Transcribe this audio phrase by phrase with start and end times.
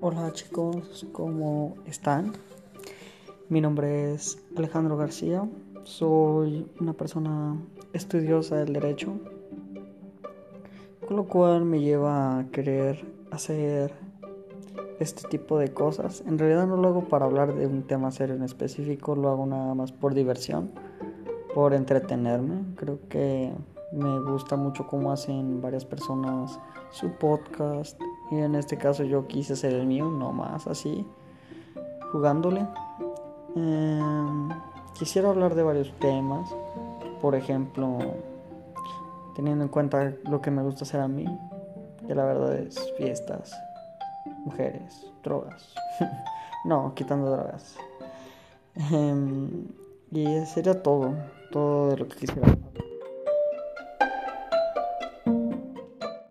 [0.00, 2.32] Hola chicos, ¿cómo están?
[3.48, 5.48] Mi nombre es Alejandro García,
[5.82, 7.60] soy una persona
[7.92, 9.18] estudiosa del derecho,
[11.04, 13.92] con lo cual me lleva a querer hacer
[15.00, 16.22] este tipo de cosas.
[16.28, 19.46] En realidad no lo hago para hablar de un tema serio en específico, lo hago
[19.46, 20.70] nada más por diversión,
[21.56, 22.76] por entretenerme.
[22.76, 23.52] Creo que
[23.90, 26.60] me gusta mucho cómo hacen varias personas
[26.92, 31.06] su podcast y en este caso yo quise hacer el mío, no más así,
[32.12, 32.66] jugándole.
[33.56, 34.48] Em,
[34.98, 36.48] quisiera hablar de varios temas,
[37.20, 37.98] por ejemplo,
[39.34, 41.26] teniendo en cuenta lo que me gusta hacer a mí,
[42.06, 43.52] que la verdad es fiestas,
[44.44, 45.74] mujeres, drogas.
[46.64, 47.76] no, quitando drogas.
[48.92, 49.66] Em,
[50.10, 51.14] y sería todo,
[51.50, 52.48] todo de lo que quisiera